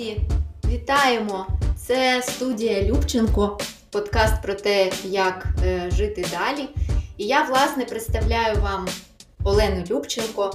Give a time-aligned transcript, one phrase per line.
[0.00, 0.20] Друзі,
[0.68, 1.46] вітаємо!
[1.76, 3.58] Це студія Любченко,
[3.90, 6.68] подкаст про те, як е, жити далі.
[7.16, 8.88] І я, власне, представляю вам
[9.44, 10.52] Олену Любченко,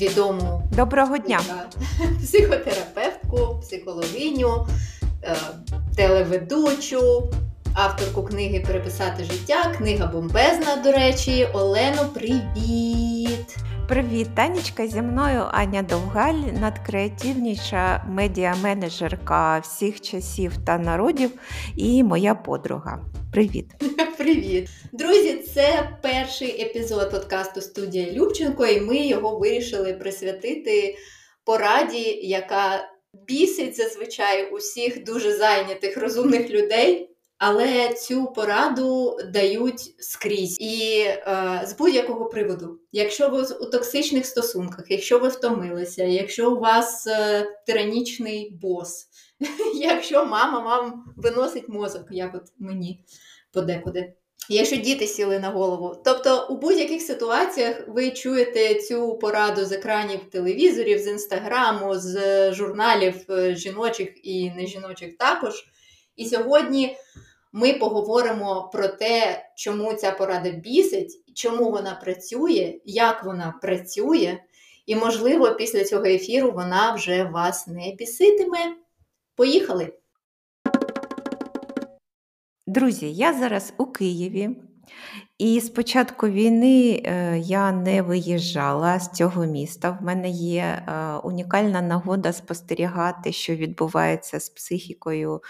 [0.00, 1.40] відому доброго дня
[2.22, 4.66] психотерапевтку, психологиню,
[5.22, 5.36] е,
[5.96, 7.32] телеведучу,
[7.74, 9.74] авторку книги Переписати життя.
[9.78, 11.48] Книга бомбезна, до речі.
[11.54, 13.15] Олено, привіт!
[13.88, 21.30] Привіт, Танечка, зі мною Аня Довгаль, надкреативніша медіа-менеджерка всіх часів та народів
[21.76, 23.04] і моя подруга.
[23.32, 23.66] Привіт.
[24.18, 24.68] Привіт.
[24.92, 30.96] Друзі, це перший епізод подкасту Студія Любченко, і ми його вирішили присвятити
[31.44, 32.88] пораді, яка
[33.28, 37.15] бісить зазвичай усіх дуже зайнятих розумних людей.
[37.38, 42.78] Але цю пораду дають скрізь і е, з будь-якого приводу.
[42.92, 49.06] Якщо ви у токсичних стосунках, якщо ви втомилися, якщо у вас е, тиранічний бос,
[49.74, 53.04] якщо мама вам виносить мозок, як от мені
[53.52, 54.12] подекуди.
[54.48, 56.02] Якщо діти сіли на голову.
[56.04, 63.14] Тобто у будь-яких ситуаціях ви чуєте цю пораду з екранів телевізорів, з інстаграму, з журналів
[63.30, 65.64] е, жіночих і нежіночих також.
[66.16, 66.96] І сьогодні
[67.52, 74.38] ми поговоримо про те, чому ця порада бісить, чому вона працює, як вона працює,
[74.86, 78.76] і, можливо, після цього ефіру вона вже вас не біситиме.
[79.34, 79.92] Поїхали!
[82.66, 84.50] Друзі, я зараз у Києві.
[85.38, 89.98] І з початку війни е, я не виїжджала з цього міста.
[90.00, 95.40] В мене є е, унікальна нагода спостерігати, що відбувається з психікою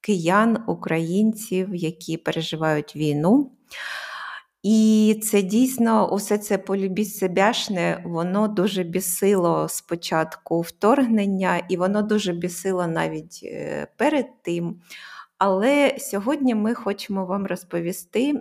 [0.00, 3.52] киян, українців, які переживають війну.
[4.62, 12.32] І це дійсно усе це полюбіть себяшне, воно дуже бісило спочатку вторгнення, і воно дуже
[12.32, 14.80] бісило навіть е, перед тим.
[15.38, 18.40] Але сьогодні ми хочемо вам розповісти,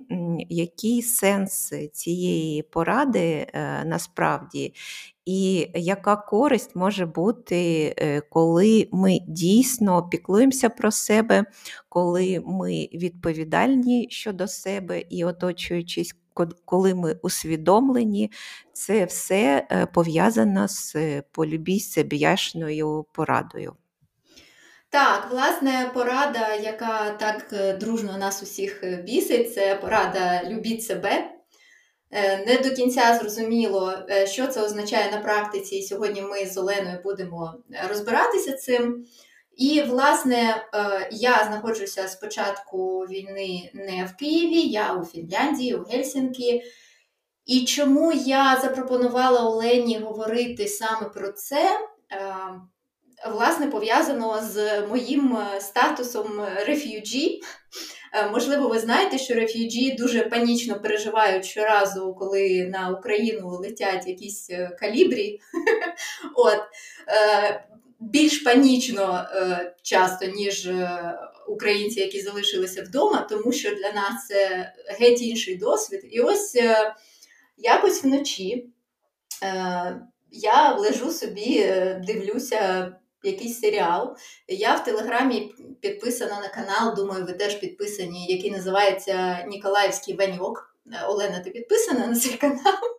[0.49, 4.73] який сенс цієї поради е, насправді,
[5.25, 11.45] і яка користь може бути, е, коли ми дійсно піклуємося про себе,
[11.89, 16.15] коли ми відповідальні щодо себе і оточуючись.
[16.65, 18.31] Коли ми усвідомлені,
[18.73, 20.95] це все е, пов'язано з
[21.31, 23.75] полюбій себ'яшною порадою.
[24.89, 31.34] Так, власне, порада, яка так е, дружно нас усіх е, бісить, це порада любіть себе.
[32.11, 33.93] Е, не до кінця зрозуміло,
[34.25, 35.75] що це означає на практиці.
[35.75, 37.53] І сьогодні ми з Оленою будемо
[37.89, 39.05] розбиратися цим.
[39.57, 40.65] І, власне,
[41.11, 46.61] я знаходжуся з початку війни не в Києві, я у Фінляндії, у Гельсінкі.
[47.45, 51.79] І чому я запропонувала Олені говорити саме про це?
[53.31, 57.41] власне пов'язано з моїм е, статусом реф'юджі.
[58.15, 64.49] Е, можливо, ви знаєте, що реф'юджі дуже панічно переживають щоразу, коли на Україну летять якісь
[64.49, 65.39] е, калібрі.
[66.35, 66.61] От.
[67.99, 69.25] Більш панічно
[69.81, 70.69] часто, ніж
[71.47, 76.01] українці, які залишилися вдома, тому що для нас це геть інший досвід.
[76.11, 76.57] І ось
[77.57, 78.69] якось вночі
[80.31, 81.73] я лежу собі,
[82.07, 82.91] дивлюся
[83.25, 84.15] якийсь серіал.
[84.47, 90.75] Я в Телеграмі підписана на канал, думаю, ви теж підписані, який називається Ніколаївський Ваньок.
[90.93, 92.95] Е, Олена, ти підписана на цей канал?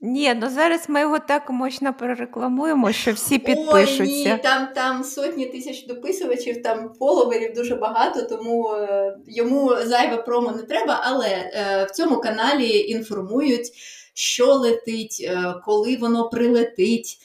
[0.00, 4.02] Ні, ну зараз ми його так мощно прорекламуємо, що всі підпишуться.
[4.02, 10.16] Ой, ні, Там там сотні тисяч дописувачів, там фоловерів дуже багато, тому е, йому зайве
[10.16, 11.00] промо не треба.
[11.04, 13.72] Але е, в цьому каналі інформують,
[14.14, 17.18] що летить, е, коли воно прилетить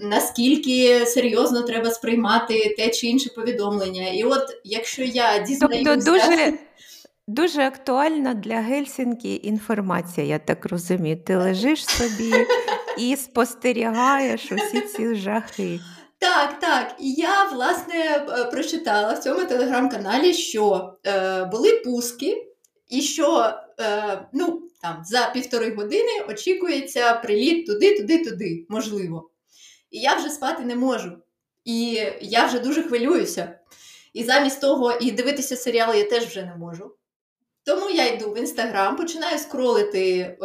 [0.00, 4.08] наскільки серйозно треба сприймати те чи інше повідомлення.
[4.08, 5.84] І от якщо я дізнаюся...
[5.84, 6.58] Тобто дуже...
[7.28, 11.16] Дуже актуальна для Гельсінкі інформація, я так розумію.
[11.26, 12.32] Ти лежиш собі
[12.98, 15.80] і спостерігаєш усі ці жахи.
[16.18, 16.96] Так, так.
[17.00, 22.46] І я, власне, е, прочитала в цьому телеграм-каналі, що е, були пуски,
[22.88, 29.30] і що е, ну, там, за півтори години очікується приліт туди, туди, туди, можливо.
[29.90, 31.12] І я вже спати не можу.
[31.64, 33.58] І я вже дуже хвилююся.
[34.12, 36.96] І замість того, і дивитися серіал я теж вже не можу.
[37.64, 40.36] Тому я йду в інстаграм, починаю скролити е,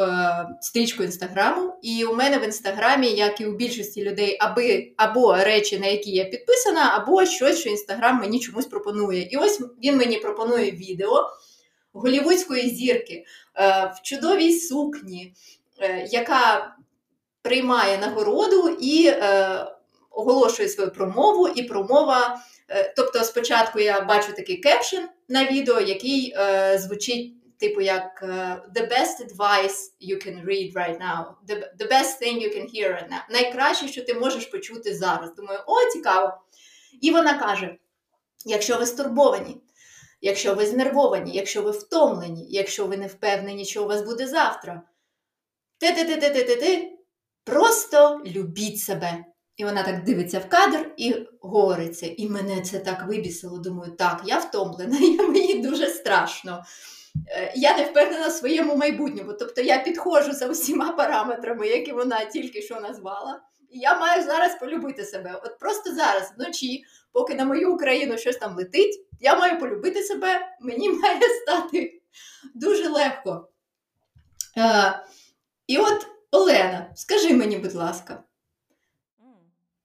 [0.61, 5.79] стрічку інстаграму, і у мене в інстаграмі, як і у більшості людей, аби або речі,
[5.79, 9.21] на які я підписана, або щось, що інстаграм мені чомусь пропонує.
[9.31, 11.29] І ось він мені пропонує відео
[11.93, 15.33] голівудської зірки е, в чудовій сукні,
[15.79, 16.75] е, яка
[17.41, 19.65] приймає нагороду і е,
[20.11, 22.41] оголошує свою промову, і промова.
[22.69, 24.97] Е, тобто, спочатку я бачу такий кепшн
[25.29, 28.27] на відео, який е, звучить, типу, як е,
[28.75, 32.91] The best advice you can read right now, the, the best thing you can hear
[32.91, 33.21] right now.
[33.29, 35.35] Найкраще, що ти можеш почути зараз.
[35.35, 36.33] Думаю, о, цікаво.
[37.01, 37.75] І вона каже:
[38.45, 39.57] якщо ви стурбовані,
[40.21, 44.81] якщо ви знервовані, якщо ви втомлені, якщо ви не впевнені, що у вас буде завтра,
[45.77, 46.90] ти-ти-ти-ти-ти-ти,
[47.43, 49.25] просто любіть себе.
[49.57, 52.15] І вона так дивиться в кадр і говорить.
[52.17, 53.57] І мене це так вибісило.
[53.57, 56.63] Думаю, так, я втомлена, і мені дуже страшно.
[57.27, 59.33] Е, я не впевнена в своєму майбутньому.
[59.33, 63.41] Тобто я підходжу за усіма параметрами, які вона тільки що назвала.
[63.69, 65.41] І я маю зараз полюбити себе.
[65.43, 70.39] От просто зараз, вночі, поки на мою Україну щось там летить, я маю полюбити себе,
[70.61, 72.01] мені має стати
[72.53, 73.49] дуже легко.
[74.57, 74.99] Е,
[75.67, 78.23] І от, Олена, скажи мені, будь ласка.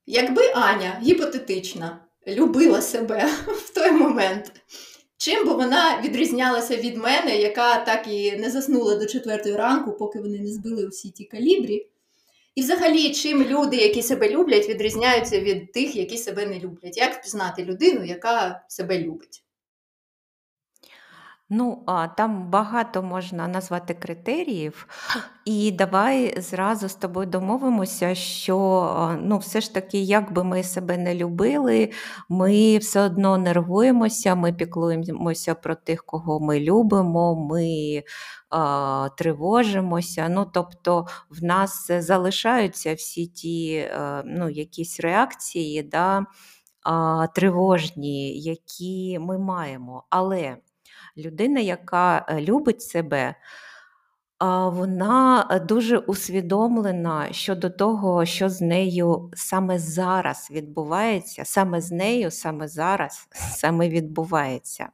[0.07, 4.53] Якби Аня гіпотетична любила себе в той момент,
[5.17, 10.21] чим би вона відрізнялася від мене, яка так і не заснула до четвертої ранку, поки
[10.21, 11.89] вони не збили усі ті калібрі?
[12.55, 16.97] І взагалі, чим люди, які себе люблять, відрізняються від тих, які себе не люблять?
[16.97, 19.46] Як впізнати людину, яка себе любить?
[21.51, 24.87] Ну, а, там багато можна назвати критеріїв,
[25.45, 30.97] і давай зразу з тобою домовимося, що ну, все ж таки, як би ми себе
[30.99, 31.91] не любили,
[32.29, 38.03] ми все одно нервуємося, ми піклуємося про тих, кого ми любимо, ми
[38.51, 40.29] а, тривожимося.
[40.29, 46.27] Ну, Тобто в нас залишаються всі ті а, ну, якісь реакції да,
[46.83, 50.05] а, тривожні, які ми маємо.
[50.11, 50.57] Але
[51.17, 53.35] людина, яка е, любить себе,
[54.67, 62.31] вона е, дуже усвідомлена щодо того, що з нею саме зараз відбувається, саме з нею,
[62.31, 64.89] саме зараз саме відбувається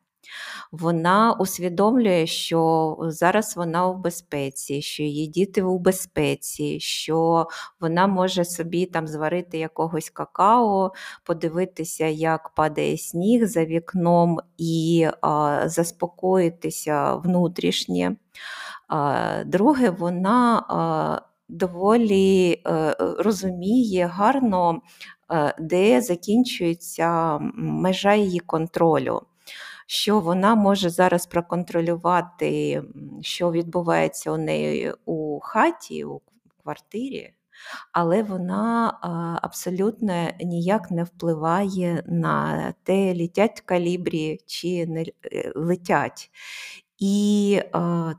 [0.73, 7.47] вона усвідомлює, що зараз вона у безпеці, що її діти у безпеці, що
[7.81, 10.93] вона може собі там зварити якогось какао,
[11.25, 18.17] подивитися, як падає сніг за вікном, і а, заспокоїтися внутрішнє.
[18.89, 24.83] А, Друге, вона а, доволі а, е, розуміє гарно,
[25.29, 29.23] а, де закінчується межа її контролю
[29.93, 32.83] що вона може зараз проконтролювати,
[33.21, 36.21] що відбувається у неї у хаті, у
[36.63, 37.35] квартирі,
[37.93, 38.99] але вона
[39.43, 46.31] абсолютно ніяк не впливає на те, літять калібрі чи не е, летять.
[46.99, 47.61] І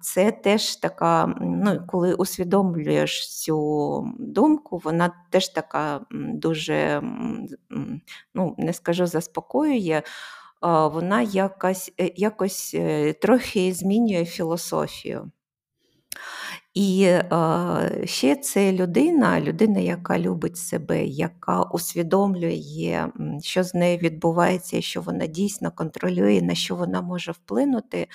[0.02, 7.02] це теж така, ну, коли усвідомлюєш цю думку, вона теж така дуже,
[8.34, 10.02] ну, не скажу, заспокоює
[10.88, 15.32] вона якось, е, якось е, трохи змінює філософію.
[16.74, 23.08] І е, ще це людина, людина, яка любить себе, яка усвідомлює,
[23.42, 28.08] що з нею відбувається, що вона дійсно контролює, на що вона може вплинути,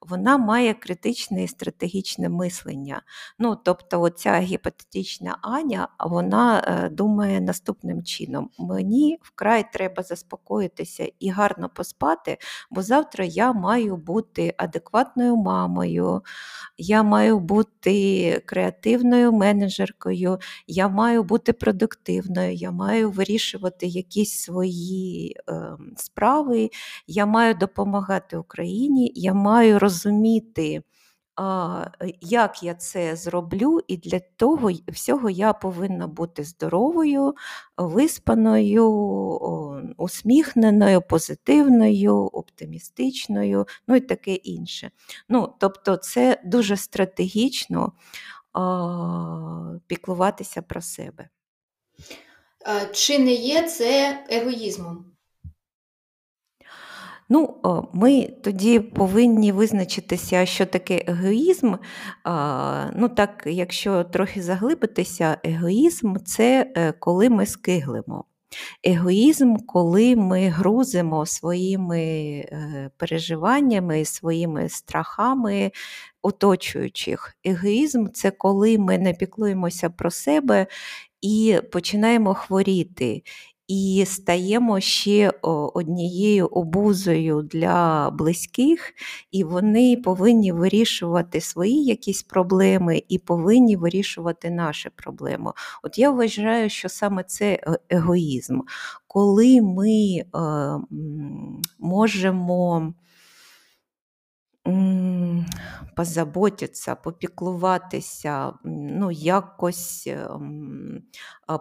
[0.00, 3.02] вона має критичне і стратегічне мислення.
[3.38, 11.30] Ну, Тобто, оця гіпотетична Аня вона е, думає наступним чином: мені вкрай треба заспокоїтися і
[11.30, 12.38] гарно поспати,
[12.70, 16.22] бо завтра я маю бути адекватною мамою,
[16.78, 18.05] я маю бути
[18.46, 25.52] креативною менеджеркою, я маю бути продуктивною, я маю вирішувати якісь свої е,
[25.96, 26.70] справи,
[27.06, 30.82] я маю допомагати Україні, я маю розуміти.
[32.20, 37.34] Як я це зроблю, і для того всього я повинна бути здоровою,
[37.76, 38.86] виспаною,
[39.96, 44.90] усміхненою, позитивною, оптимістичною, ну і таке інше.
[45.28, 47.92] Ну, Тобто, це дуже стратегічно
[49.86, 51.28] піклуватися про себе.
[52.92, 55.15] Чи не є це егоїзмом?
[57.28, 57.60] Ну,
[57.92, 61.74] ми тоді повинні визначитися, що таке егоїзм.
[62.94, 68.24] Ну, так, Якщо трохи заглибитися, егоїзм це е, коли ми скиглимо.
[68.84, 75.72] Егоїзм, коли ми грузимо своїми е, переживаннями, своїми страхами
[76.22, 77.36] оточуючих.
[77.44, 80.66] Егоїзм це коли ми не піклуємося про себе
[81.22, 83.22] і починаємо хворіти.
[83.68, 85.32] І стаємо ще
[85.74, 88.92] однією обузою для близьких,
[89.30, 95.52] і вони повинні вирішувати свої якісь проблеми і повинні вирішувати наші проблеми.
[95.82, 98.60] От я вважаю, що саме це е, егоїзм,
[99.06, 100.24] коли ми е,
[101.78, 102.92] можемо
[105.96, 111.02] позаботитися, попіклуватися, ну, якось ем,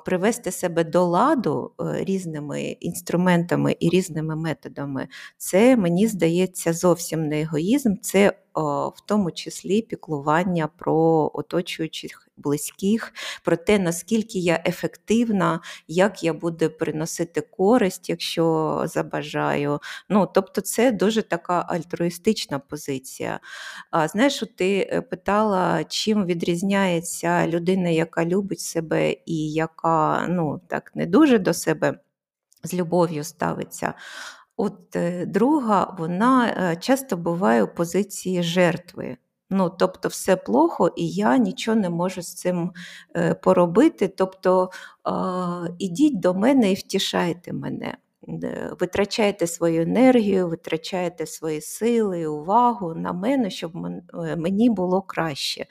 [0.06, 5.08] привести себе до ладу е, різними інструментами і різними методами,
[5.38, 8.34] це, мені здається, зовсім не егоїзм, це
[8.96, 16.70] в тому числі піклування про оточуючих близьких, про те, наскільки я ефективна, як я буду
[16.70, 19.80] приносити користь, якщо забажаю.
[20.10, 23.40] Ну, Тобто, це дуже така альтруїстична позиція.
[23.92, 30.92] А Знаєш, ти е, питала, чим відрізняється людина, яка любить себе і яка ну, так
[30.96, 32.00] не дуже до себе
[32.64, 33.94] з любов'ю ставиться.
[34.58, 39.18] От е, друга, вона е, часто буває у позиції жертви.
[39.50, 42.72] Ну, Тобто, все плохо, і я нічого не можу з цим
[43.16, 44.08] е, поробити.
[44.08, 44.70] Тобто,
[45.80, 47.98] ідіть до мене і втішайте мене.
[48.80, 53.72] Витрачайте свою енергію, витрачайте свої сили, увагу на мене, щоб
[54.38, 55.66] мені було краще.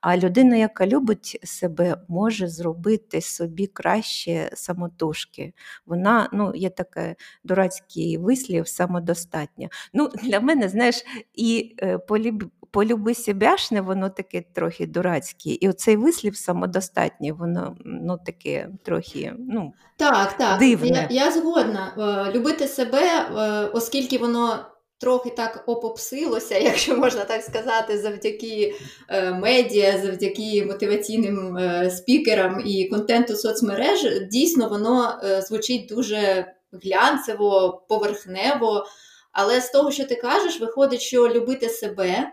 [0.00, 5.52] А людина, яка любить себе, може зробити собі краще самотужки.
[5.86, 9.68] Вона, ну, є такий дурацький вислів, самодостатня.
[9.94, 12.44] Ну, Для мене, знаєш, і е, полюб...
[12.70, 15.50] полюби себяшне, воно таке трохи дурацьке.
[15.50, 20.58] І оцей вислів самодостатній, воно ну, таке трохи ну, так, так.
[20.58, 21.08] дивне.
[21.10, 21.92] Я, я згодна.
[21.98, 24.66] Е, любити себе, е, оскільки воно
[24.98, 28.74] трохи так опопсилося, якщо можна так сказати, завдяки
[29.08, 31.58] е, медіа, завдяки мотиваційним
[31.90, 38.86] спікерам і контенту соцмереж, дійсно воно звучить дуже глянцево, поверхнево.
[39.32, 42.32] Але з того, що ти кажеш, виходить, що любити себе.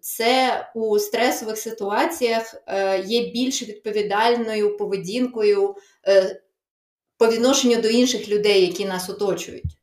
[0.00, 2.54] Це у стресових ситуаціях
[3.06, 5.74] є більш відповідальною поведінкою
[7.18, 9.77] по відношенню до інших людей, які нас оточують.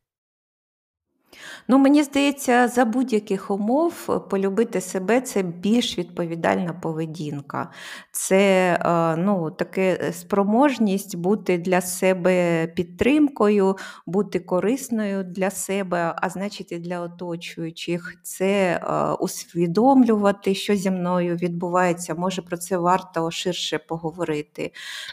[1.67, 7.71] Ну, Мені здається, за будь-яких умов е, полюбити себе це більш відповідальна поведінка.
[8.11, 16.29] Це е, ну, таке е, спроможність бути для себе підтримкою, бути корисною для себе, а
[16.29, 18.15] значить і для оточуючих.
[18.23, 18.81] Це
[19.19, 22.15] усвідомлювати, що зі мною відбувається.
[22.15, 24.71] Може про це варто ширше поговорити.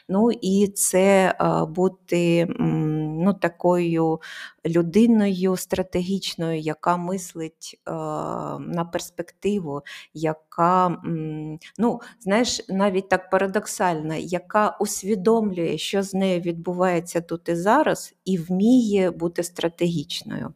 [0.09, 1.35] Ну і це
[1.68, 2.49] бути
[3.21, 4.21] ну, такою
[4.66, 7.92] людиною стратегічною, яка мислить е,
[8.59, 9.83] на перспективу,
[10.14, 11.02] яка,
[11.78, 18.38] ну, знаєш, навіть так парадоксальна, яка усвідомлює, що з нею відбувається тут і зараз, і
[18.38, 20.54] вміє бути стратегічною.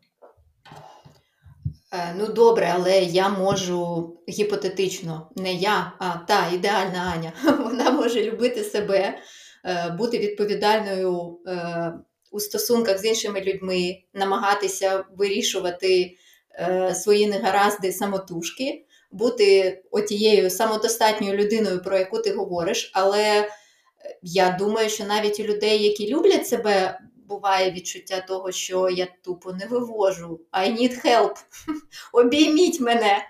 [1.97, 7.33] Е, ну, добре, але я можу гіпотетично, не я, а та ідеальна Аня.
[7.65, 9.19] Вона може любити себе,
[9.65, 11.93] е, бути відповідальною е,
[12.31, 16.17] у стосунках з іншими людьми, намагатися вирішувати
[16.59, 22.91] е, свої негаразди самотужки, бути отією самодостатньою людиною, про яку ти говориш.
[22.95, 23.49] Але е,
[24.23, 29.53] я думаю, що навіть у людей, які люблять себе, буває відчуття того, що я тупо
[29.53, 30.41] не вивожу.
[30.53, 31.35] I need help.
[32.13, 33.25] Обійміть мене.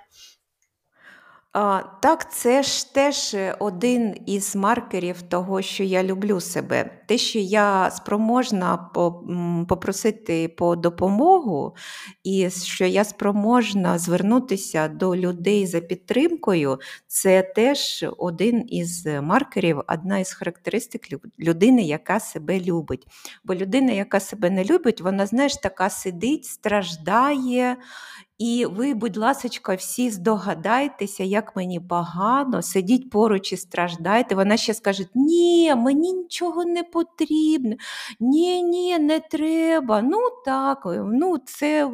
[2.03, 7.03] Так, це ж теж е, один із маркерів того, що я люблю себе.
[7.07, 8.77] Те, що я спроможна
[9.69, 11.77] попросити по допомогу,
[12.25, 20.19] і що я спроможна звернутися до людей за підтримкою, це теж один із маркерів, одна
[20.19, 21.03] із характеристик
[21.39, 23.07] людини, яка себе любить.
[23.45, 27.77] Бо людина, яка себе не любить, вона, знаєш, така сидить, страждає.
[28.39, 34.35] І ви, будь ласка, всі здогадайтеся, як мені погано, сидіть поруч і страждайте.
[34.35, 37.77] Вона ще скаже: Ні, мені нічого не потрібно,
[38.21, 40.03] ні, ні, не треба.
[40.03, 41.91] Ну так, ну це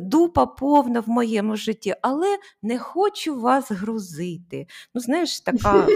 [0.00, 4.66] дупа повна в моєму житті, але не хочу вас грузити.
[4.94, 5.86] Ну, знаєш, така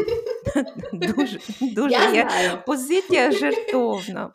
[0.93, 2.29] дуже дуже є
[2.67, 4.31] позиція жертовна.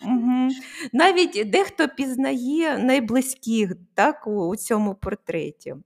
[0.93, 5.32] Навіть дехто пізнає найблизьких так, у цьому портреті.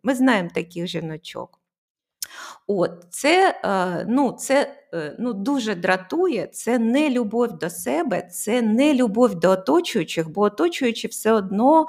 [0.03, 1.59] Ми знаємо таких жіночок.
[2.67, 8.61] От, Це е, ну, це е, ну, дуже дратує, це не любов до себе, це
[8.61, 11.87] не любов до оточуючих, бо оточуючі все одно е,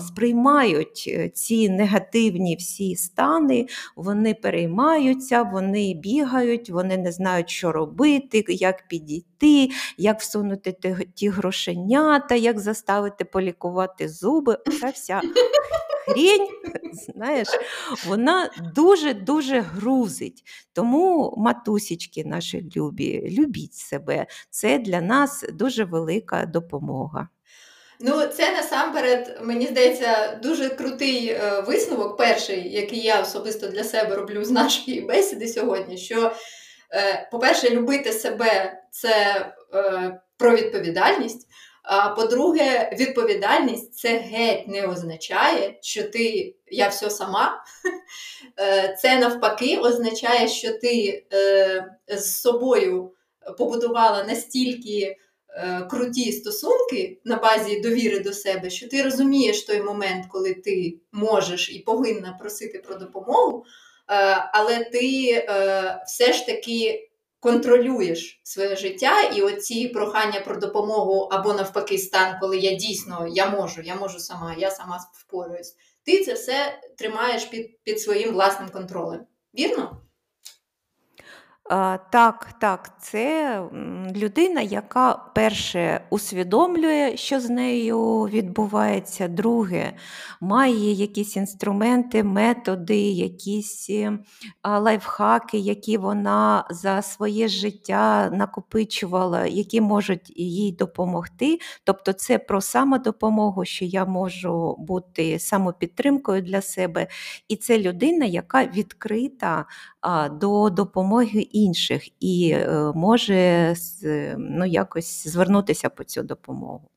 [0.00, 3.66] сприймають е, ці негативні всі стани,
[3.96, 10.76] вони переймаються, вони бігають, вони не знають, що робити, як підійти, як всунути
[11.14, 14.58] ті грошенята, як заставити полікувати зуби.
[14.66, 15.20] Оця вся
[16.06, 16.48] хрінь,
[16.92, 17.48] знаєш,
[18.06, 20.42] вона дуже-дуже грузить.
[20.72, 24.26] Тому, матусічки наші любі, любіть себе.
[24.50, 27.28] Це для нас дуже велика допомога.
[28.00, 34.16] Ну, це насамперед, мені здається, дуже крутий е, висновок, перший, який я особисто для себе
[34.16, 35.98] роблю з нашої бесіди сьогодні.
[35.98, 36.32] Що,
[36.92, 41.48] е, по-перше, любити себе це е, про відповідальність.
[41.86, 47.64] А по-друге, відповідальність це геть не означає, що ти я все сама.
[48.60, 53.12] Е, це навпаки означає, що ти е, з собою
[53.58, 55.16] побудувала настільки
[55.50, 60.98] е, круті стосунки на базі довіри до себе, що ти розумієш той момент, коли ти
[61.12, 63.64] можеш і повинна просити про допомогу,
[64.52, 65.46] але ти
[66.06, 67.05] все ж таки
[67.46, 73.50] контролюєш своє життя, і оці прохання про допомогу або навпаки стан, коли я дійсно я
[73.50, 75.76] можу, я можу сама, я сама впораюсь.
[76.04, 79.20] Ти це все тримаєш під, під своїм власним контролем.
[79.58, 80.00] Вірно?
[81.68, 83.60] Так, так, це
[84.16, 89.92] людина, яка перше усвідомлює, що з нею відбувається, друге,
[90.40, 94.18] має якісь інструменти, методи, якісь е,
[94.64, 101.58] лайфхаки, які вона за своє життя накопичувала, які можуть їй допомогти.
[101.84, 107.06] Тобто, це про самодопомогу, що я можу бути самопідтримкою для себе.
[107.48, 109.64] І це людина, яка відкрита
[110.30, 113.74] до допомоги інших і е, може
[114.38, 116.88] ну, якось звернутися по цю допомогу.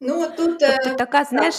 [0.00, 0.62] Ну, тут...
[0.62, 1.54] Е, тобто така, знаєш,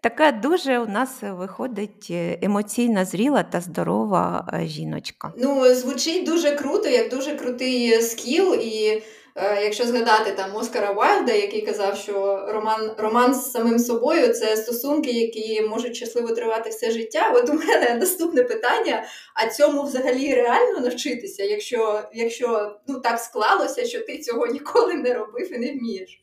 [0.00, 5.32] така дуже у нас виходить емоційна емоційно зріла та здорова жіночка.
[5.38, 9.02] Ну, звучить дуже круто, як дуже крутий скіл і.
[9.36, 14.56] Е, якщо згадати там Оскара Вайлда, який казав, що роман роман з самим собою це
[14.56, 17.32] стосунки, які можуть щасливо тривати все життя.
[17.34, 19.04] От у мене наступне питання:
[19.34, 25.14] а цьому взагалі реально навчитися, якщо якщо ну так склалося, що ти цього ніколи не
[25.14, 26.20] робив і не вмієш?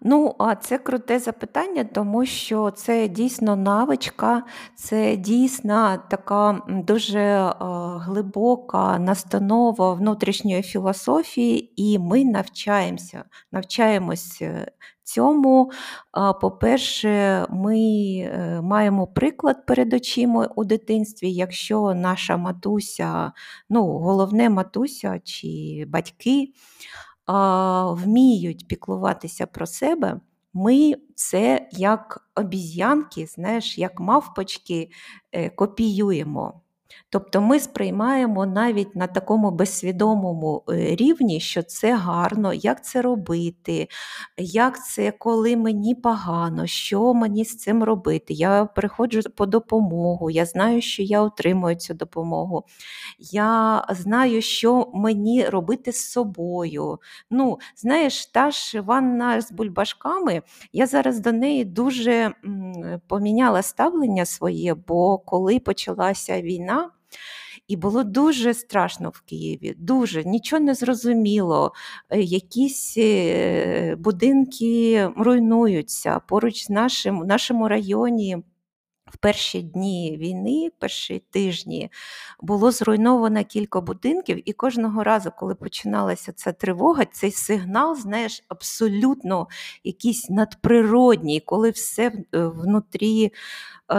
[0.00, 4.42] Ну, а це круте запитання, тому що це дійсно навичка,
[4.74, 7.54] це дійсно така дуже е,
[7.98, 14.72] глибока настанова внутрішньої філософії, і ми навчаємося, навчаємось е,
[15.04, 15.70] цьому.
[16.40, 23.32] По-перше, ми е, маємо приклад перед очима у дитинстві, якщо наша матуся,
[23.70, 26.52] ну, головне матуся чи батьки
[27.94, 30.20] вміють піклуватися про себе,
[30.54, 34.90] ми це як обіз'янки, знаєш, як мавпочки
[35.32, 36.60] е, копіюємо.
[37.10, 43.88] Тобто ми сприймаємо навіть на такому безсвідомому е, рівні, що це гарно, як це робити,
[44.38, 48.34] як це, коли мені погано, що мені з цим робити.
[48.34, 52.64] Я приходжу по допомогу, я знаю, що я отримую цю допомогу.
[53.18, 56.98] Я знаю, що мені робити з собою.
[57.30, 62.34] Ну, Знаєш, та ж ванна з бульбашками, я зараз до неї дуже
[63.06, 66.81] поміняла ставлення своє, бо коли почалася війна,
[67.68, 71.72] і було дуже страшно в Києві, дуже нічого не зрозуміло.
[72.10, 78.38] Е, якісь е, будинки руйнуються поруч з нашим в нашому районі.
[79.06, 81.90] В перші дні війни, перші тижні,
[82.40, 89.48] було зруйновано кілька будинків, і кожного разу, коли починалася ця тривога, цей сигнал, знаєш, абсолютно
[89.84, 93.32] якийсь надприродній, коли все е, внутрі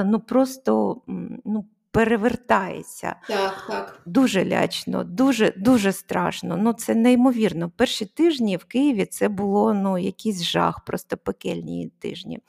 [0.06, 1.02] ну просто
[1.46, 3.16] ну, перевертається.
[3.28, 4.02] Так, так.
[4.06, 6.58] Дуже лячно, дуже дуже страшно.
[6.58, 7.72] Ну Це неймовірно.
[7.78, 12.40] Перші тижні в Києві це було ну, якийсь жах, просто пекельні тижні.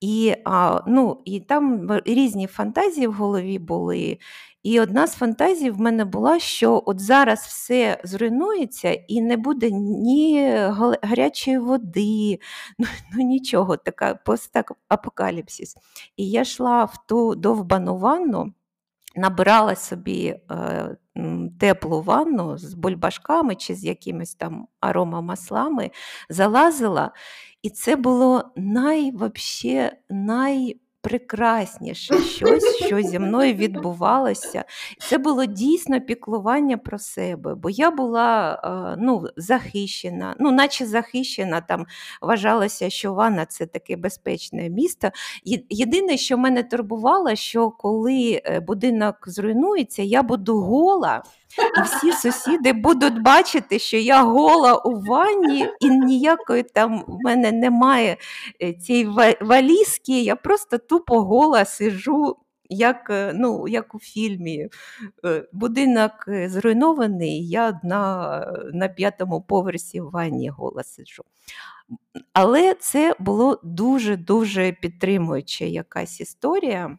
[0.00, 4.18] І а, ну, і там різні фантазії в голові були.
[4.62, 9.70] І одна з фантазій в мене була, що от зараз все зруйнується і не буде
[9.70, 10.50] ні
[11.02, 12.38] гарячої води,
[12.78, 15.76] ну ну нічого, така постапокаліпсис.
[16.16, 18.52] І я йшла в ту довбану ванну
[19.16, 20.96] набирала собі е,
[21.60, 25.90] теплу ванну з бульбашками чи з якимись там аромамаслами,
[26.28, 27.12] залазила,
[27.62, 34.64] і це було най, вообще, най найпрекрасніше щось, що зі мною відбувалося.
[35.08, 41.60] Це було дійсно піклування про себе, бо я була е, ну, захищена, ну, наче захищена,
[41.60, 41.86] там
[42.22, 45.10] вважалося, що ванна це таке безпечне місто.
[45.70, 51.22] Єдине, що мене турбувало, що коли е, будинок зруйнується, я буду гола.
[51.58, 57.52] І всі сусіди будуть бачити, що я гола у ванні, і ніякої там в мене
[57.52, 58.16] немає
[58.62, 59.10] е, цієї
[59.40, 62.36] валізки, я просто тупо гола сижу,
[62.68, 64.68] як е, ну, як у фільмі.
[65.24, 66.12] Е, будинок
[66.46, 71.22] зруйнований, я одна на п'ятому поверсі в ванні гола сиджу.
[72.32, 76.98] Але це було дуже-дуже підтримуюча якась історія.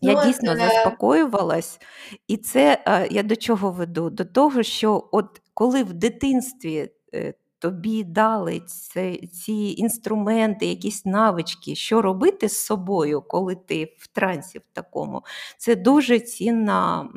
[0.00, 0.60] Я ну, дійсно це...
[0.60, 1.80] заспокоювалась,
[2.28, 4.10] і це я до чого веду?
[4.10, 11.74] До того, що от коли в дитинстві е, тобі дали ці, ці інструменти, якісь навички,
[11.74, 15.22] що робити з собою, коли ти в трансі в такому,
[15.58, 17.08] це дуже цінна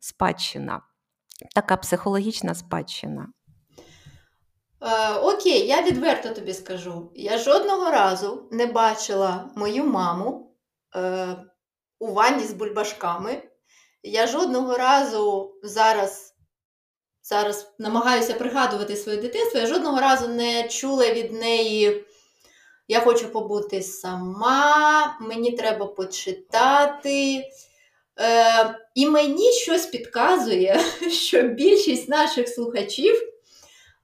[0.00, 0.80] спадщина,
[1.54, 3.28] така психологічна спадщина.
[4.84, 7.10] Е, окей, я відверто тобі скажу.
[7.14, 10.56] Я жодного разу не бачила мою маму
[10.96, 11.36] е,
[11.98, 13.42] у ванні з бульбашками.
[14.02, 16.33] Я жодного разу зараз
[17.24, 22.04] зараз намагаюся пригадувати своє дитинство, я жодного разу не чула від неї.
[22.88, 27.44] Я хочу побути сама, мені треба почитати.
[28.20, 33.14] Е, І мені щось підказує, що більшість наших слухачів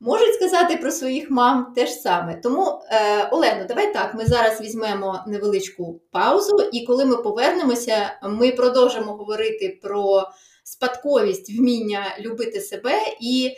[0.00, 2.34] можуть сказати про своїх мам те ж саме.
[2.34, 8.52] Тому, е, Олено, давай так, ми зараз візьмемо невеличку паузу, і коли ми повернемося, ми
[8.52, 10.24] продовжимо говорити про
[10.70, 13.56] спадковість, вміння любити себе і.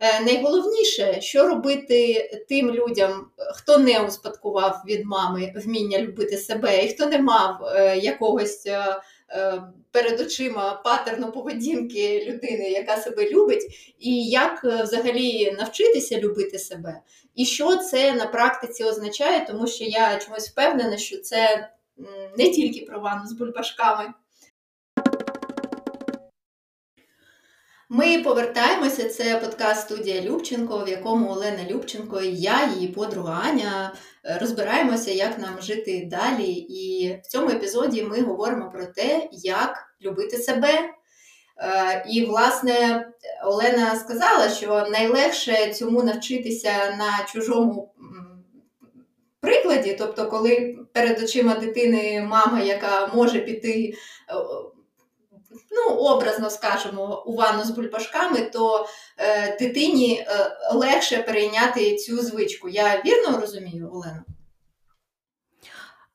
[0.00, 6.88] Е, найголовніше, що робити тим людям, хто не успадкував від мами вміння любити себе, і
[6.88, 8.96] хто не мав е, якогось е,
[9.90, 17.00] перед очима патерну поведінки людини, яка себе любить, і як взагалі навчитися любити себе.
[17.34, 21.70] І що це на практиці означає, тому що я чомусь впевнена, що це
[22.38, 24.14] не тільки про ванну з бульбашками.
[27.88, 29.08] Ми повертаємося.
[29.08, 33.94] Це подкаст студія Любченко, в якому Олена Любченко і я, її подруга Аня,
[34.40, 36.52] розбираємося, як нам жити далі.
[36.52, 40.90] І в цьому епізоді ми говоримо про те, як любити себе.
[41.58, 43.06] Е, і, власне,
[43.44, 47.94] Олена сказала, що найлегше цьому навчитися на чужому
[49.40, 53.94] прикладі, тобто, коли перед очима дитини мама, яка може піти
[54.28, 54.34] е,
[55.70, 58.86] ну, образно скажемо, у ванну з бульбашками, то
[59.18, 62.68] е, дитині е, легше перейняти цю звичку.
[62.68, 64.24] Я вірно розумію, Олена?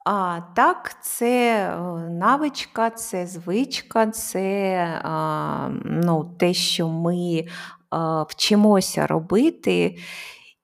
[0.05, 1.67] А, Так, це
[2.09, 7.45] навичка, це звичка, це а, ну, те, що ми
[7.89, 9.97] а, вчимося робити.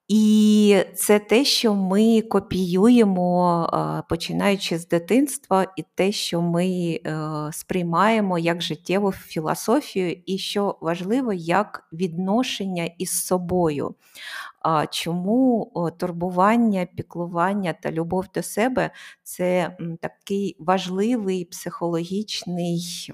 [0.08, 7.20] І це те, що ми копіюємо, починаючи з дитинства, і те, що ми е,
[7.52, 13.96] сприймаємо як життєву філософію, і що важливо, як відношення із собою.
[14.92, 18.92] Чому турбування, піклування та любов до себе
[19.24, 23.14] це такий важливий психологічний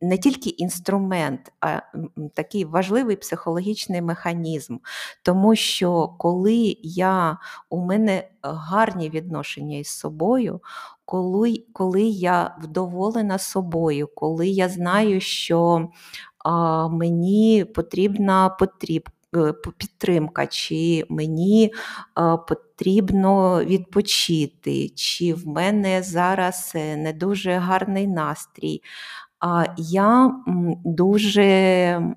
[0.00, 1.80] не тільки інструмент, а
[2.34, 4.76] такий важливий психологічний механізм.
[5.22, 7.38] Тому що коли я,
[7.70, 10.60] у мене гарні відношення із собою,
[11.04, 15.88] коли коли я вдоволена собою, коли я знаю, що
[16.44, 19.08] а, мені потрібна потріб,
[19.78, 21.72] підтримка, чи мені
[22.18, 28.82] е, потрібно відпочити, чи в мене зараз е, не дуже гарний настрій.
[29.76, 30.34] Я
[30.84, 32.12] дуже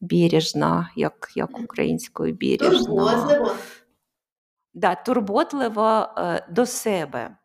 [0.00, 2.84] бережна, як як українською бережна.
[2.84, 3.52] Турботливо.
[4.74, 6.08] Да, турботливо
[6.50, 7.36] до себе.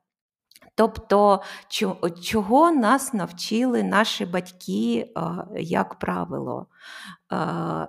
[0.78, 1.42] Тобто,
[2.24, 5.08] чого нас навчили наші батьки,
[5.58, 6.68] як правило,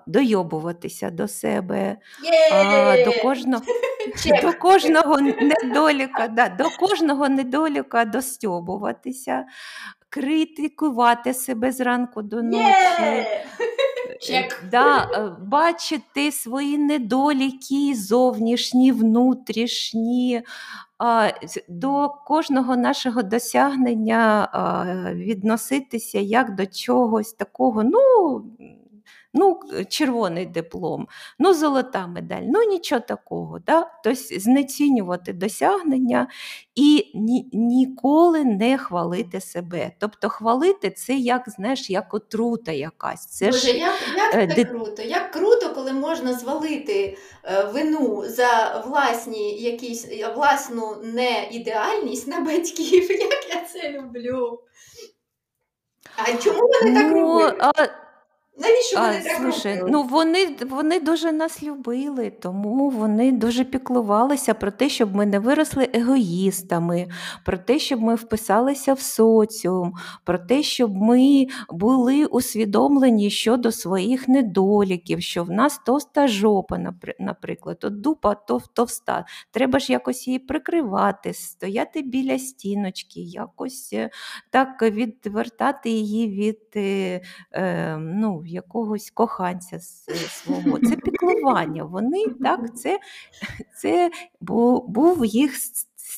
[0.07, 1.97] дойобуватися до себе,
[3.05, 3.65] до кожного
[4.43, 9.45] до кожного недоліка, да, до кожного недоліка достьобуватися,
[10.09, 13.27] критикувати себе зранку до ночі.
[14.21, 14.65] Чек.
[14.71, 20.43] Да, е, Бачити свої недоліки, зовнішні, внутрішні,
[21.69, 24.49] до кожного нашого досягнення
[25.15, 28.43] відноситися як до чогось такого, ну,
[29.37, 33.59] ну, червоний диплом, ну, золота медаль, ну нічого такого.
[33.59, 33.91] Да?
[34.05, 36.29] Тобто знецінювати досягнення
[36.75, 39.93] і ні, ніколи не хвалити себе.
[39.99, 43.27] Тобто хвалити це як знаєш, як отрута якась.
[43.27, 48.25] Це Боже, ж, як, як е, це круто, як круто, коли можна звалити е, вину
[48.27, 53.11] за власні якісь, е, власну неідеальність на батьків.
[53.21, 54.61] Як я це люблю.
[56.17, 57.89] А чому вони так ну, робили?
[58.59, 59.91] А, Навіщо А, вони так слушай, робили?
[59.91, 65.39] ну вони, вони дуже нас любили, тому вони дуже піклувалися про те, щоб ми не
[65.39, 67.09] виросли егоїстами,
[67.45, 69.93] про те, щоб ми вписалися в соціум,
[70.25, 76.79] про те, щоб ми були усвідомлені щодо своїх недоліків, що в нас товста жопа,
[77.19, 79.25] наприклад, от дупа тов- товста.
[79.51, 84.11] Треба ж якось її прикривати, стояти біля стіночки, якось е,
[84.51, 86.59] так відвертати її від.
[86.77, 87.21] е,
[87.53, 89.81] е, ну, якогось коханця е,
[90.15, 90.79] свого.
[90.79, 91.85] Це піклування.
[91.85, 92.99] Вони так, це,
[93.77, 95.53] це був їх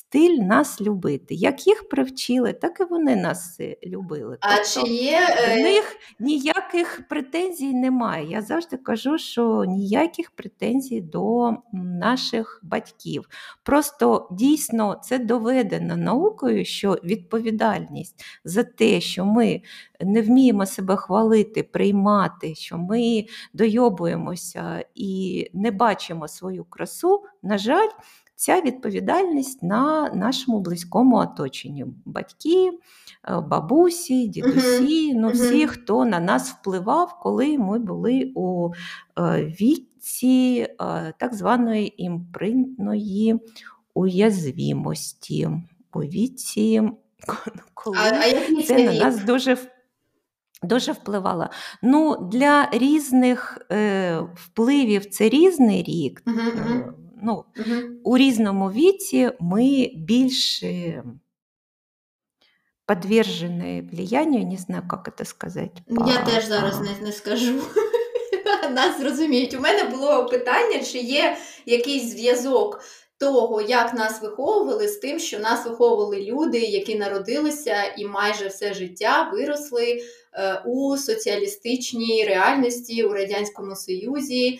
[0.09, 1.35] стиль нас любити.
[1.35, 4.37] Як їх привчили, так і вони нас е, любили.
[4.41, 8.29] А Тобто чи є в е, них ніяких претензій немає.
[8.29, 13.29] Я завжди кажу, що ніяких претензій до наших батьків.
[13.63, 19.61] Просто дійсно це доведено наукою, що відповідальність за те, що ми
[20.01, 27.89] не вміємо себе хвалити, приймати, що ми дойобуємося і не бачимо свою красу, на жаль,
[28.39, 31.85] ця відповідальність на нашому близькому оточенні.
[32.05, 32.71] Батьки,
[33.29, 38.69] е, бабусі, дідусі, ну всі, хто на нас впливав, коли ми були у
[39.19, 43.39] е, віці е, так званої імпринтної
[43.93, 45.49] уязвімості.
[45.93, 46.81] У віці,
[47.73, 49.67] коли а, це на нас дуже в-
[50.63, 51.47] дуже впливало.
[51.83, 56.23] Ну, для різних е, впливів це різний рік.
[56.25, 57.99] Мгм, ну, мгм.
[58.03, 61.03] у різному віці ми більш е,
[62.87, 65.81] подвержены влиянию, не знаю, як це сказати.
[65.87, 67.53] Я теж зараз не, не скажу.
[68.71, 69.53] Нас зрозуміють.
[69.53, 72.81] У мене було питання, чи є якийсь зв'язок
[73.19, 78.73] того, як нас виховували, з тим, що нас виховували люди, які народилися і майже все
[78.73, 80.01] життя виросли
[80.33, 84.59] е, у соціалістичній реальності у Радянському Союзі,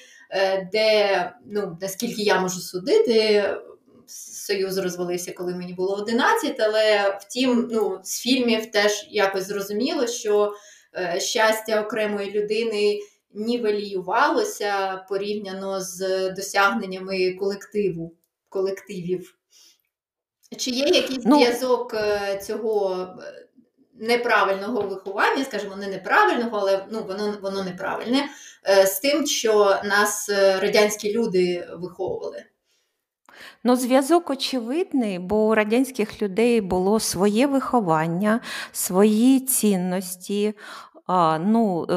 [0.72, 3.44] де, ну, наскільки я можу судити,
[4.12, 10.54] Союз розвалився, коли мені було 11, але втім, ну, з фільмів теж якось зрозуміло, що
[10.98, 13.00] е, щастя окремої людини
[13.34, 18.13] нівеліювалося порівняно з досягненнями колективу,
[18.50, 19.36] колективів.
[20.58, 23.48] Чи є якийсь Ну, зв'язок е, цього е,
[23.94, 28.28] неправильного виховання, скажімо, не неправильного, але ну, воно, воно неправильне, е,
[28.86, 32.45] з тим, що нас е, радянські люди виховували?
[33.63, 38.39] Ну, зв'язок очевидний, бо у радянських людей було своє виховання,
[38.72, 40.54] свої цінності.
[41.39, 41.95] Ну, е,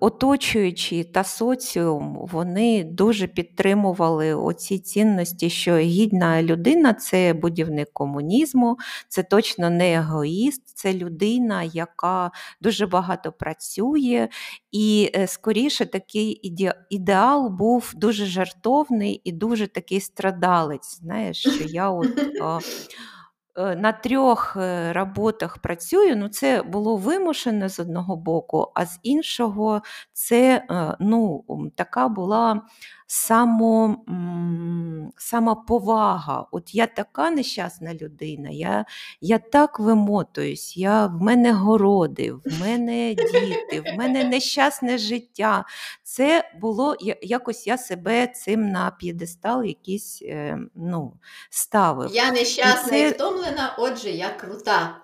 [0.00, 8.76] оточуючі та соціум, вони дуже підтримували оці цінності, що гідна людина це будівник комунізму,
[9.08, 14.28] це точно не егоїст, це людина, яка дуже багато працює,
[14.72, 16.54] і е, скоріше такий
[16.90, 20.98] ідеал був дуже жартовний і дуже такий страдалець.
[21.00, 22.08] Знаєш, що я от.
[23.56, 29.00] е, на трьох е, роботах працюю, ну це було вимушене з одного боку, а з
[29.02, 31.44] іншого це е, ну,
[31.76, 32.62] така була
[33.06, 36.46] само, м, самоповага.
[36.52, 38.84] От я така нещасна людина, я,
[39.20, 45.64] я так вимотуюсь, я, в мене городи, в мене діти, в мене нещасне життя.
[46.02, 51.12] Це було якось я себе цим на п'єдестал якийсь е, ну,
[51.50, 52.14] ставив.
[52.14, 54.96] Я нещасна і, це- втомлена, отже, я крута.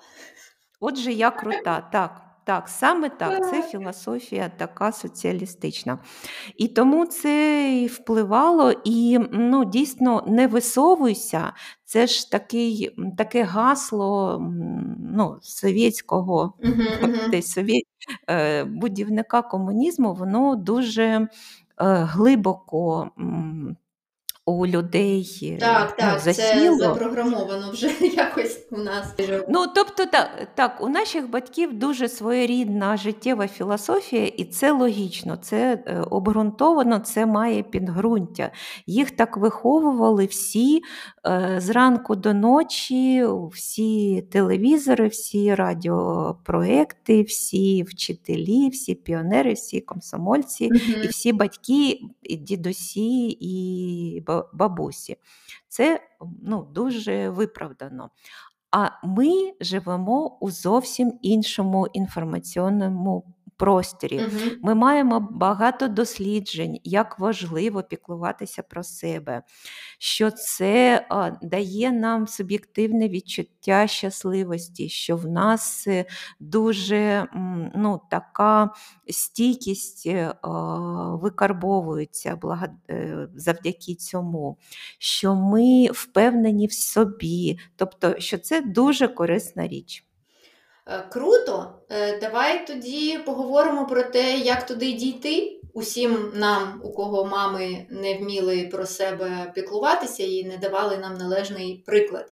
[0.80, 1.80] Отже, я крута.
[1.92, 3.50] Так, так, саме так.
[3.50, 5.98] Це філософія така соціалістична.
[6.56, 11.52] І тому це і впливало, і ну, дійсно не висовуйся.
[11.84, 14.38] Це ж такий, таке гасло
[14.98, 16.54] ну, совєтського
[18.30, 21.28] е, будівника комунізму, воно дуже е,
[21.78, 23.10] глибоко
[24.46, 29.14] у людей Так, ну, так, це запрограмовано вже якось у нас.
[29.48, 35.84] Ну, тобто, так, так, у наших батьків дуже своєрідна життєва філософія, і це логічно, це
[35.86, 38.50] е, обґрунтовано, це має підґрунтя.
[38.86, 40.80] Їх так виховували всі
[41.26, 50.64] е, зранку до ночі, всі телевізори, всі радіопроекти, всі вчителі, всі піонери, всі комсомольці,
[51.04, 54.20] і всі батьки, і дідусі, і
[54.52, 55.16] бабусі.
[55.68, 56.00] Це
[56.42, 58.10] ну, дуже виправдано.
[58.70, 64.18] А ми живемо у зовсім іншому інформаційному просторі.
[64.18, 64.50] Мгм.
[64.62, 69.42] Ми маємо багато досліджень, як важливо піклуватися про себе,
[69.98, 76.04] що це а, дає нам суб'єктивне відчуття щасливості, що в нас е,
[76.40, 77.26] дуже
[77.74, 78.70] ну, така
[79.08, 80.50] стійкість е, а,
[81.14, 84.58] викарбовується блага- е, завдяки цьому,
[84.98, 90.06] що ми впевнені в собі, тобто, що це дуже корисна річ.
[90.86, 91.74] Е, Круто.
[91.90, 95.56] Е, Давай тоді поговоримо про те, як туди дійти.
[95.72, 101.84] Усім нам, у кого мами не вміли про себе піклуватися і не давали нам належний
[101.86, 102.32] приклад.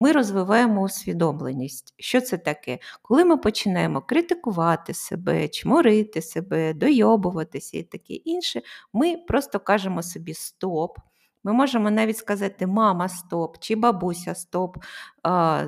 [0.00, 1.94] Ми розвиваємо усвідомленість.
[1.98, 2.78] Що це таке?
[3.02, 8.62] Коли ми починаємо критикувати себе, чморити себе, дойобуватися і таке інше,
[8.92, 10.98] ми просто кажемо собі стоп.
[11.44, 14.76] Ми можемо навіть сказати мама стоп чи бабуся стоп.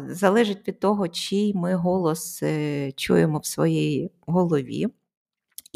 [0.09, 4.87] Залежить від того, чий ми голос е, чуємо в своїй голові.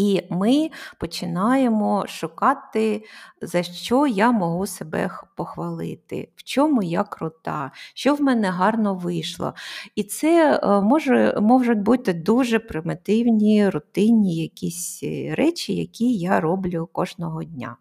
[0.00, 3.04] І ми починаємо шукати,
[3.42, 9.54] за що я можу себе похвалити, в чому я крута, що в мене гарно вийшло.
[9.94, 16.88] І це е, може, можуть бути дуже примітивні, рутинні якісь е, речі, які я роблю
[16.92, 17.76] кожного дня.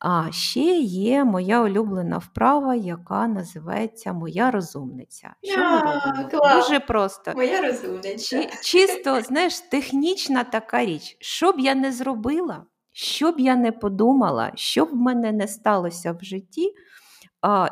[0.00, 5.34] А ще є моя улюблена вправа, яка називається Моя розумниця.
[5.42, 5.80] Що ми А,
[6.10, 6.28] робимо?
[6.30, 6.68] клас!
[6.68, 7.32] Дуже просто.
[7.36, 8.42] Моя розумниця.
[8.44, 11.16] Чи, чисто, знаєш, технічна така річ.
[11.20, 15.48] Що б я не зробила, що б я не подумала, що б в мене не
[15.48, 16.74] сталося в житті,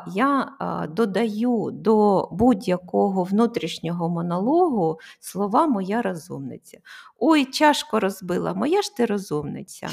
[0.07, 0.51] я
[0.89, 6.77] додаю до будь-якого внутрішнього монологу слова моя розумниця.
[7.19, 9.89] Ой, чашку розбила, моя ж ти розумниця.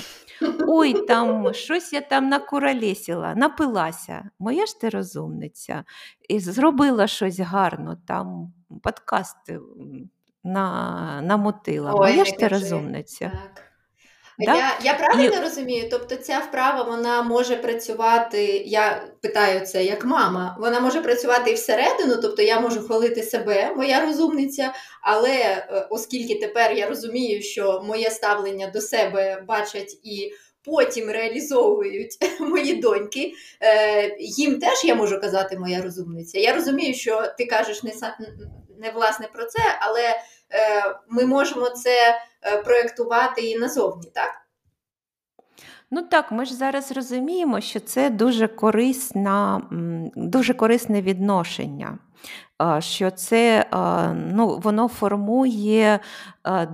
[0.66, 5.84] Ой, там щось я там накуралесила, напилася, моя ж ти розумниця.
[6.28, 9.36] І зробила щось гарно, там подкаст
[10.44, 11.92] на, намотила.
[11.94, 13.32] Ой, моя ж ти розумниця.
[13.54, 13.73] Так.
[14.38, 14.54] Да?
[14.54, 15.88] Я, я правильно розумію?
[15.90, 21.54] Тобто ця вправа вона може працювати, я питаю це як мама, вона може працювати і
[21.54, 27.82] всередину, тобто я можу хвалити себе, моя розумниця, але е, оскільки тепер я розумію, що
[27.86, 30.32] моє ставлення до себе бачать і
[30.64, 36.38] потім реалізовують мої доньки, е, їм теж я можу казати моя розумниця.
[36.38, 37.92] Я розумію, що ти кажеш не,
[38.78, 40.02] не власне про це, але
[41.08, 44.30] ми можемо це е, проєктувати і назовні, так?
[45.90, 49.62] Ну так, ми ж зараз розуміємо, що це дуже корисна,
[50.16, 51.98] дуже корисне відношення.
[52.78, 53.66] Що це
[54.14, 56.00] ну, воно формує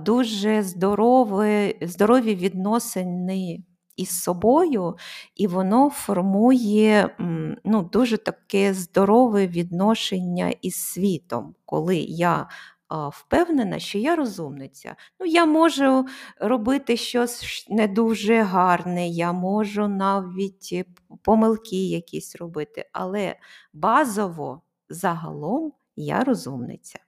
[0.05, 3.63] дуже здорові, здорові відносини
[3.95, 4.95] із собою,
[5.35, 7.15] і воно формує
[7.63, 12.47] ну, дуже таке здорове відношення із світом, коли я
[12.91, 14.95] впевнена, що я розумниця.
[15.19, 16.05] Ну, я можу
[16.39, 20.85] робити щось не дуже гарне, я можу навіть е,
[21.21, 23.35] помилки якісь робити, але
[23.73, 26.99] базово загалом я розумниця.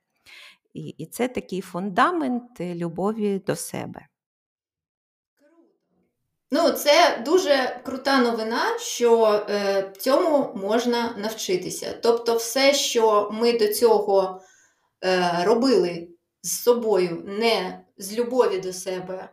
[0.74, 4.08] І, і це такий фундамент е, любові до себе.
[6.52, 12.00] Ну, це дуже крута новина, що е, цьому можна навчитися.
[12.02, 14.42] Тобто, все, що ми до цього
[15.46, 16.08] робили
[16.42, 19.30] з собою, не з любові до себе,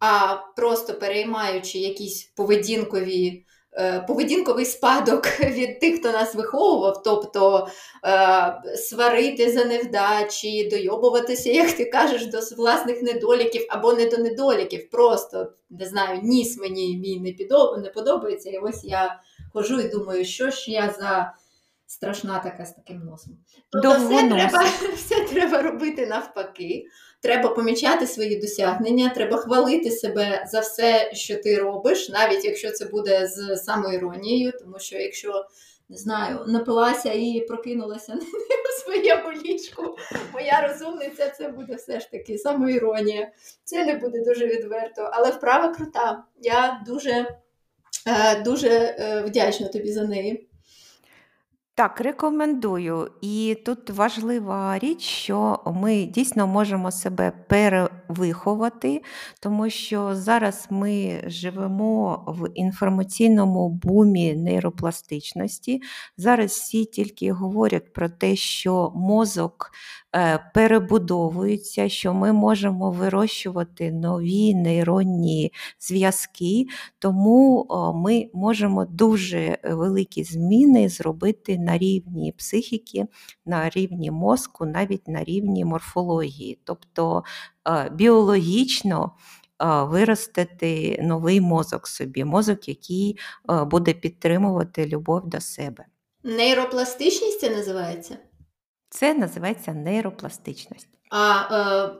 [0.00, 3.44] а просто переймаючи якісь поведінкові.
[3.72, 7.68] е, Поведінковий спадок від тих, хто нас виховував, тобто
[8.06, 14.90] е, сварити за невдачі, дойобуватися, як ти кажеш, до власних недоліків або не до недоліків,
[14.90, 17.36] просто не знаю, ніс мені мій
[17.78, 19.20] не подобається, і ось я
[19.52, 21.34] хожу і думаю, що ж я за
[21.92, 23.36] страшна така з таким носом.
[23.70, 24.64] Тобто все треба,
[24.96, 26.84] все треба робити навпаки.
[27.20, 32.84] Треба помічати свої досягнення, треба хвалити себе за все, що ти робиш, навіть якщо це
[32.84, 35.46] буде з самоіронією, тому що якщо
[35.88, 39.96] не знаю, напилася і прокинулася у своєму ліжку,
[40.32, 43.32] моя розумниця, це буде все ж таки самоіронія.
[43.64, 46.24] Це не буде дуже відверто, але вправа крута.
[46.40, 47.26] Я дуже
[48.06, 50.48] Е, Дуже е, вдячна тобі за неї.
[51.82, 53.10] Так, рекомендую.
[53.20, 59.02] І тут важлива річ, що ми дійсно можемо себе перевиховати,
[59.40, 65.82] тому що зараз ми живемо в інформаційному бумі нейропластичності.
[66.16, 69.70] Зараз всі тільки говорять про те, що мозок
[70.14, 76.66] е, перебудовується, що ми можемо вирощувати нові нейронні зв'язки,
[76.98, 83.06] тому ми можемо дуже великі зміни зробити на рівні психіки,
[83.46, 86.58] на рівні мозку, навіть на рівні морфології.
[86.64, 87.24] Тобто
[87.68, 89.12] е, біологічно
[89.62, 93.18] е, виростити новий мозок собі, мозок, який
[93.50, 95.84] е, буде підтримувати любов до себе.
[96.24, 98.16] Нейропластичність це називається?
[98.94, 100.88] Це називається нейропластичність.
[101.10, 101.90] А е,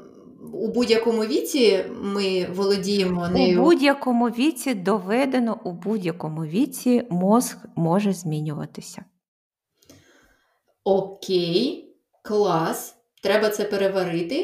[0.52, 3.60] у будь-якому віці ми володіємо нею?
[3.60, 9.04] У будь-якому віці доведено, у будь-якому віці мозк може змінюватися.
[10.84, 12.96] Окей, клас.
[13.22, 14.36] Треба це переварити.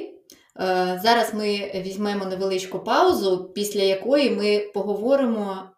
[0.61, 5.71] Е, зараз ми візьмемо невеличку паузу, після якої ми поговоримо,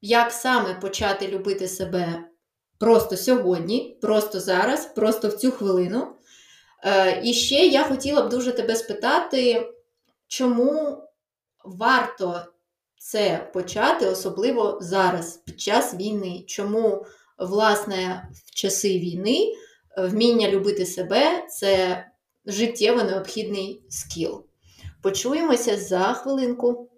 [0.00, 2.24] як саме почати любити себе
[2.78, 6.06] просто сьогодні, просто зараз, просто в цю хвилину.
[6.84, 9.72] Е, і ще я хотіла б дуже тебе спитати,
[10.28, 11.02] чому
[11.64, 12.40] варто
[12.98, 16.44] це почати, особливо зараз, під час війни.
[16.46, 17.06] Чому
[17.38, 19.38] власне, в часи війни
[19.98, 22.04] е, вміння любити себе це
[22.46, 24.44] життєво необхідний скіл.
[25.02, 26.90] Почуємося за хвилинку.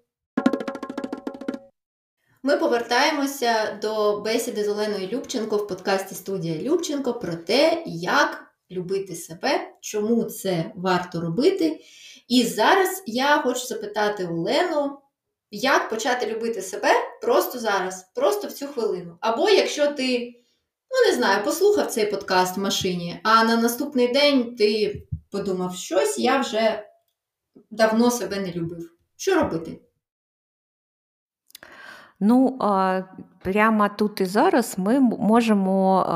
[2.48, 9.14] Ми повертаємося до бесіди з Оленою Любченко в подкасті Студія Любченко про те, як любити
[9.14, 11.80] себе, чому це варто робити.
[12.28, 14.98] І зараз я хочу запитати Олену,
[15.50, 16.88] як почати любити себе
[17.22, 19.16] просто зараз, просто в цю хвилину.
[19.20, 20.34] Або якщо ти,
[20.90, 26.18] ну не знаю, послухав цей подкаст в машині, а на наступний день ти подумав, щось
[26.18, 26.84] я вже
[27.70, 28.92] давно себе не любив.
[29.16, 29.80] Що робити?
[32.20, 32.58] Ну,
[33.42, 36.06] прямо тут і зараз ми можемо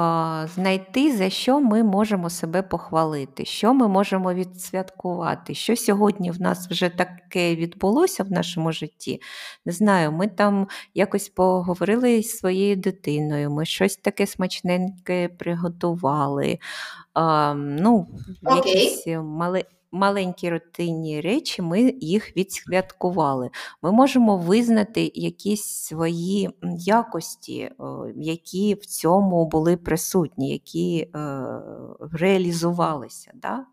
[0.55, 6.69] знайти, за що ми можемо себе похвалити, що ми можемо відсвяткувати, що сьогодні в нас
[6.69, 9.21] вже таке відбулося в нашому житті.
[9.67, 16.59] Не знаю, ми там якось поговорили з своєю дитиною, ми щось таке смачненьке приготували.
[17.57, 18.09] ну,
[18.43, 18.57] okay.
[18.57, 23.51] якісь мали маленькі рутинні речі, ми їх відсвяткували.
[23.83, 27.71] Ми можемо визнати якісь свої якості,
[28.17, 31.09] які в цьому були присутні, які е,
[32.13, 33.67] реалізувалися да?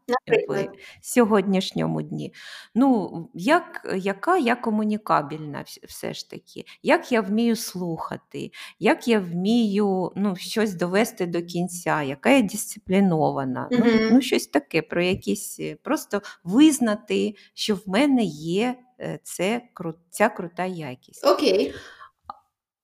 [0.50, 0.70] в
[1.02, 2.34] сьогоднішньому дні.
[2.76, 10.12] Ну, як, Яка я комунікабельна все ж таки, як я вмію слухати, як я вмію
[10.16, 14.00] ну, щось довести до кінця, яка я дисциплінована, mm-hmm.
[14.02, 19.62] ну, ну, щось таке про якісь просто просто визнати, що в мене є е, це,
[20.10, 21.26] ця крута якість.
[21.26, 21.74] Окей.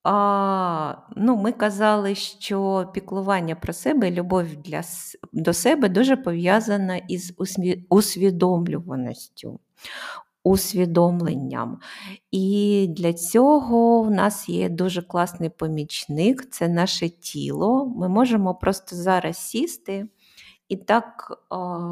[0.04, 4.82] А, ну, Ми казали, що піклування про себе, любов для,
[5.34, 7.34] до себе дуже пов'язана із
[7.90, 9.60] усвідомлюваністю,
[10.44, 11.80] усвідомленням.
[12.32, 17.94] І для цього в нас є дуже класний помічник це наше тіло.
[17.98, 20.08] Ми можемо просто зараз сісти
[20.70, 21.38] і так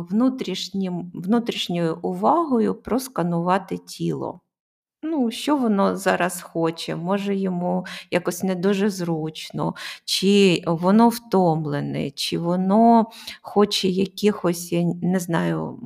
[0.09, 4.39] внутрішнім, внутрішньою увагою просканувати тіло.
[5.03, 9.73] Ну, Що воно зараз хоче, може йому якось не дуже зручно,
[10.05, 13.05] чи воно втомлене, чи воно
[13.41, 15.79] хоче якихось, я не знаю,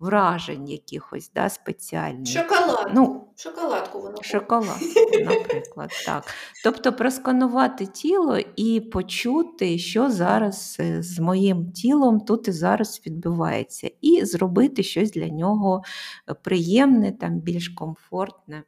[0.00, 2.26] вражень якихось да, спеціальних.
[2.26, 2.90] Шоколадку.
[2.94, 4.22] Ну, Шоколадку воно.
[4.22, 4.84] Шоколадку,
[5.24, 5.90] наприклад.
[6.06, 6.24] так.
[6.64, 13.90] Тобто просканувати тіло і почути, що зараз е, з моїм тілом тут і зараз відбувається,
[14.00, 15.82] і зробити щось для нього
[16.28, 18.62] е, приємне, там, більш комфортне.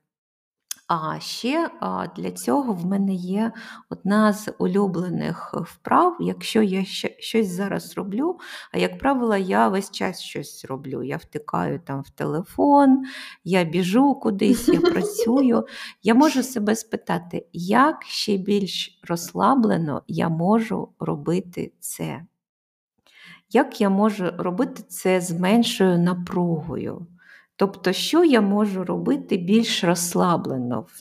[0.89, 1.70] А ще
[2.16, 3.53] для цього в мене є
[3.91, 6.16] одна з улюблених вправ.
[6.20, 6.84] Якщо я
[7.18, 8.39] щось зараз роблю,
[8.72, 11.03] а як правило, я весь час щось роблю.
[11.03, 13.05] Я втикаю там в телефон,
[13.45, 15.66] я біжу кудись, я працюю.
[16.03, 22.26] Я можу себе спитати, як ще більш розслаблено я можу робити це?
[23.51, 27.07] Як я можу робити це з меншою напругою?
[27.57, 31.01] Тобто, що я можу робити більш розслаблено в,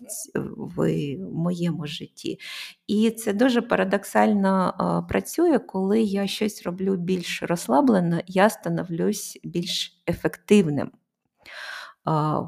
[0.76, 2.40] в моєму житті.
[2.88, 10.92] І це дуже парадоксально працює, коли я щось роблю більш розслаблено, я становлюсь більш ефективним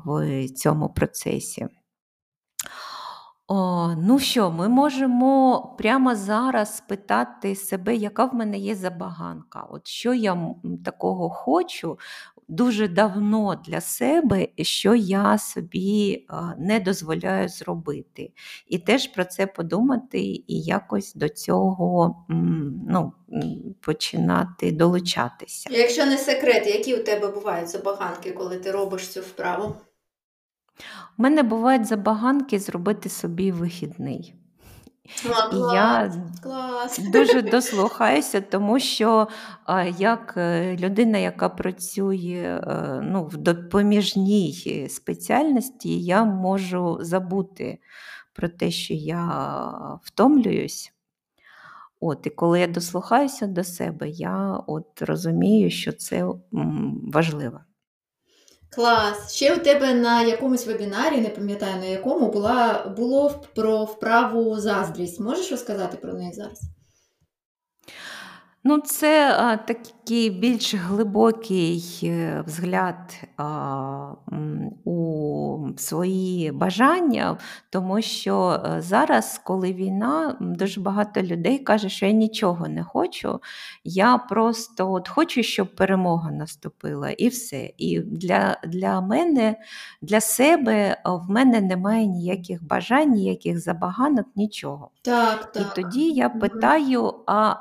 [0.06, 1.68] в цьому процесі.
[3.50, 9.68] О, ну що, ми можемо прямо зараз спитати себе, яка в мене є забаганка.
[9.70, 10.56] От що я
[10.86, 11.98] такого хочу
[12.48, 16.26] дуже давно для себе, що я собі
[16.58, 18.32] не дозволяю зробити.
[18.68, 22.26] І теж про це подумати і якось до цього
[22.88, 23.14] ну,
[23.82, 25.70] починати долучатися.
[25.72, 29.76] Якщо не секрет, які у тебе бувають забаганки, коли ти робиш цю вправу?
[31.20, 34.34] У мене бувають забаганки зробити собі вихідний.
[35.24, 37.00] Клас, я клас.
[37.00, 39.28] дуже дослухаюся, тому що
[39.98, 47.80] як е, людина, яка працює е, ну, в допоміжній спеціальності, я можу забути
[48.34, 50.94] про те, що я втомлююсь.
[52.00, 56.28] От, І коли я дослухаюся до себе, я от розумію, що це
[57.04, 57.60] важливо.
[58.70, 59.34] Клас.
[59.36, 65.20] Ще у тебе на якомусь вебінарі, не пам'ятаю на якому, була, було про вправу заздрість.
[65.20, 66.62] Можеш розказати про неї зараз?
[68.70, 74.12] Ну, це а, такий більш глибокий е, взгляд а,
[74.86, 77.38] у свої бажання,
[77.70, 83.40] тому що е, зараз, коли війна, дуже багато людей каже, що я нічого не хочу.
[83.84, 87.72] Я просто от хочу, щоб перемога наступила, і все.
[87.78, 89.56] І для для мене,
[90.02, 94.90] для себе в мене немає ніяких бажань, ніяких забаганок, нічого.
[95.02, 95.64] Так, так.
[95.64, 97.56] І тоді я питаю, а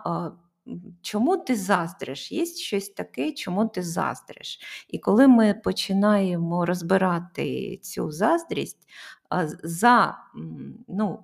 [1.03, 2.33] чому ти заздриш?
[2.33, 4.59] Є щось таке, чому ти заздриш?
[4.89, 8.89] І коли ми починаємо розбирати цю заздрість,
[9.62, 10.19] за
[10.89, 11.19] ну,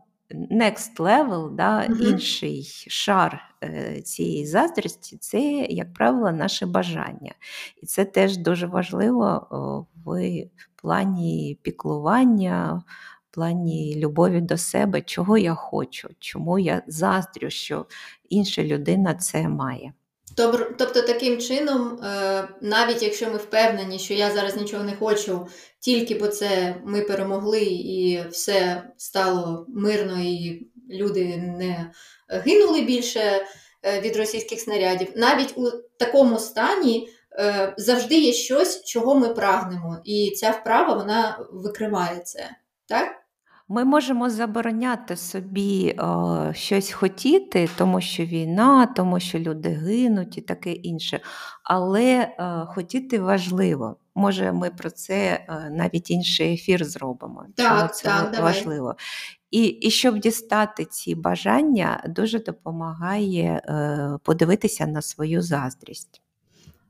[0.51, 1.97] next level, да, угу.
[2.03, 5.41] інший шар е, цієї заздрості, це,
[5.71, 7.35] як правило, наше бажання.
[7.83, 9.47] І це теж дуже важливо
[10.05, 10.27] в
[10.77, 12.83] плані піклування
[13.35, 17.87] плані любові до себе, чого я хочу, чому я заздрю, що
[18.29, 19.93] інша людина це має.
[20.37, 25.47] Тобто, таким чином, е, навіть якщо ми впевнені, що я зараз нічого не хочу,
[25.81, 31.91] тільки бо це ми перемогли і все стало мирно, і люди не
[32.29, 33.47] гинули більше
[33.83, 37.09] е, від російських снарядів, навіть у такому стані
[37.39, 42.51] е, завжди є щось, чого ми прагнемо, і ця вправа вона викриває це.
[42.87, 43.22] Так?
[43.73, 50.39] Ми можемо забороняти собі о, е, щось хотіти, тому що війна, тому що люди гинуть
[50.39, 51.21] і таке інше.
[51.63, 53.97] Але о, е, хотіти важливо.
[54.15, 57.45] Може, ми про це е, навіть інший ефір зробимо.
[57.57, 58.87] Так, Чому це так, важливо.
[58.87, 58.97] Давай.
[59.51, 63.63] І і щоб дістати ці бажання, дуже допомагає
[64.23, 66.23] подивитися на свою заздрість.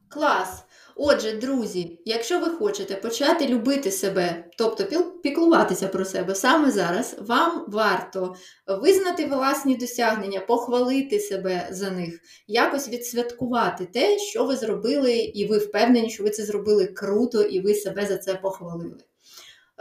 [0.08, 0.64] Клас.
[1.04, 7.64] Отже, друзі, якщо ви хочете почати любити себе, тобто піклуватися про себе саме зараз, вам
[7.68, 8.34] варто
[8.82, 15.58] визнати власні досягнення, похвалити себе за них, якось відсвяткувати те, що ви зробили, і ви
[15.58, 18.98] впевнені, що ви це зробили круто, і ви себе за це похвалили.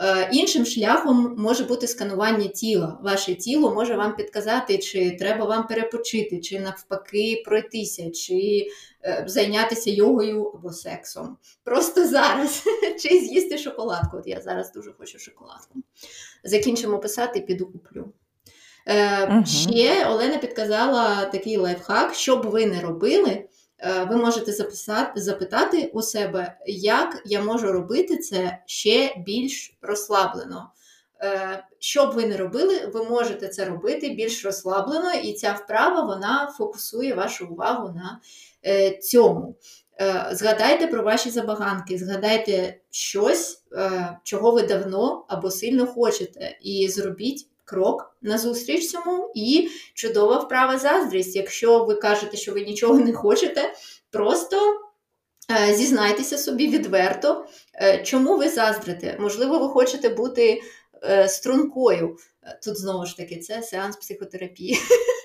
[0.04, 2.97] Е, іншим шляхом може бути сканування тіла.
[3.02, 8.68] Ваше тіло може вам підказати, чи треба вам перепочити, чи навпаки пройтися, чи
[9.04, 11.38] е, зайнятися йогою або сексом.
[11.64, 12.64] Просто зараз,
[13.02, 14.18] чи з'їсти шоколадку.
[14.18, 15.80] От я зараз дуже хочу шоколадку.
[16.43, 18.14] Закінчимо писати, піду куплю.
[18.86, 19.45] Е, угу.
[19.45, 23.43] Ще Олена підказала такий лайфхак, що б ви не робили.
[23.84, 30.71] Е, ви можете записати, запитати у себе, як я можу робити це ще більш розслаблено.
[31.23, 36.03] Е, що б ви не робили, ви можете це робити більш розслаблено, і ця вправа
[36.03, 38.19] вона фокусує вашу увагу на
[38.65, 39.55] е, цьому.
[40.32, 43.63] Згадайте про ваші забаганки, згадайте щось,
[44.23, 51.36] чого ви давно або сильно хочете, і зробіть крок назустріч цьому і чудова вправа заздрість.
[51.36, 53.74] Якщо ви кажете, що ви нічого не хочете,
[54.12, 54.80] просто
[55.51, 57.45] е, зізнайтеся собі відверто,
[57.82, 59.18] е, чому ви заздрите.
[59.20, 60.62] Можливо, ви хочете бути
[61.03, 62.18] е, стрункою.
[62.64, 64.78] Тут знову ж таки це сеанс психотерапії.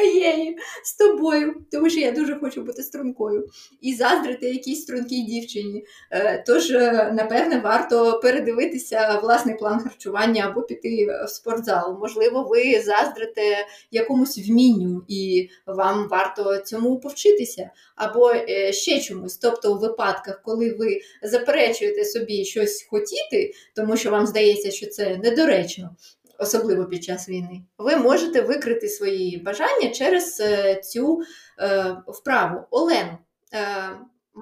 [0.00, 3.48] моєї з тобою, тому що я дуже хочу бути стрункою
[3.80, 5.84] і заздрити якійсь стрункій дівчині.
[6.10, 11.98] Е, тож, е, напевне, варто передивитися власний план харчування або піти в спортзал.
[12.00, 19.36] Можливо, ви заздрите якомусь вмінню, і вам варто цьому повчитися, або е, ще чомусь.
[19.36, 25.16] Тобто, у випадках, коли ви заперечуєте собі щось хотіти, тому що вам здається, що це
[25.16, 25.96] недоречно
[26.40, 31.22] особливо під час війни, ви можете викрити свої бажання через е, цю
[31.58, 32.60] е, вправу.
[32.70, 33.08] Олен,
[33.52, 33.90] е,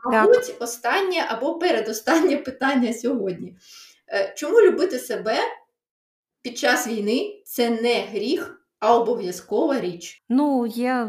[0.05, 0.63] мабуть, так.
[0.63, 3.57] останнє або передостаннє питання сьогодні.
[4.37, 5.37] Чому любити себе
[6.43, 10.23] під час війни це не гріх, а обов'язкова річ?
[10.29, 11.09] Ну, є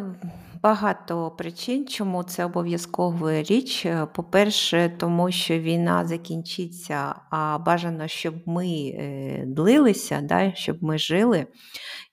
[0.63, 3.87] багато причин, чому це обов'язкова річ.
[4.13, 11.47] По-перше, тому що війна закінчиться, а бажано, щоб ми е, длилися, да, щоб ми жили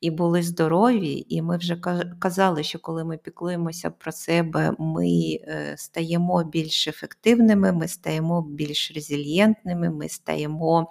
[0.01, 1.27] і були здорові.
[1.29, 1.77] І ми вже
[2.19, 8.93] казали, що коли ми піклуємося про себе, ми е, стаємо більш ефективними, ми стаємо більш
[8.95, 10.91] резильєнтними, ми стаємо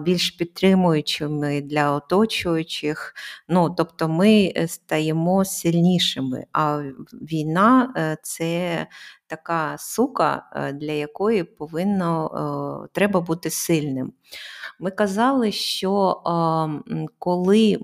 [0.00, 3.14] більш підтримуючими для оточуючих.
[3.48, 6.46] Ну, Тобто ми е, стаємо сильнішими.
[7.12, 8.86] Війна е, це
[9.26, 10.42] така сука,
[10.74, 14.12] для якої повинно треба бути сильним.
[14.80, 16.22] Ми казали, що
[17.18, 17.78] коли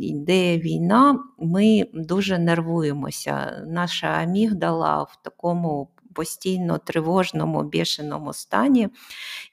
[0.00, 3.64] йде війна, ми дуже нервуємося.
[3.66, 8.88] Наша амігдала в такому постійно тривожному, бішеному стані,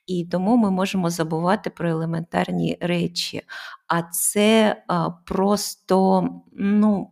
[0.08, 3.42] і тому ми можемо забувати про елементарні речі.
[3.88, 4.76] А це
[5.26, 7.12] просто, ну,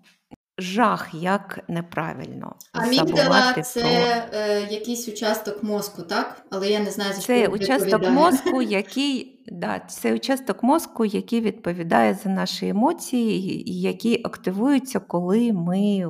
[0.57, 2.55] жах, як неправильно.
[2.71, 4.39] Амігдала це про...
[4.39, 6.41] е, якийсь участок мозку, так?
[6.49, 11.41] Але я не знаю, за що Це участок мозку, який да, це участок мозку, який
[11.41, 16.05] відповідає за наші емоції, і які активуються, коли ми е,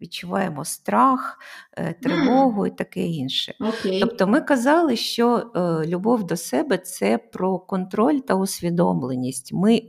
[0.00, 1.38] відчуваємо страх,
[1.76, 3.54] е, тривогу і таке інше.
[3.60, 4.00] Okay.
[4.00, 9.52] Тобто ми казали, що е, любов до себе це про контроль та усвідомленість.
[9.52, 9.82] Ми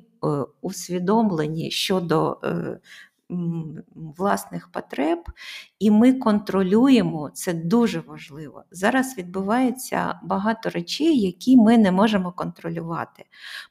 [0.61, 2.38] усвідомлені щодо
[3.95, 5.19] власних потреб,
[5.80, 8.63] і ми контролюємо це дуже важливо.
[8.71, 13.26] Зараз відбувається багато речей, які ми не можемо контролювати.